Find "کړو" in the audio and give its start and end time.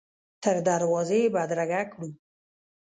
1.91-2.09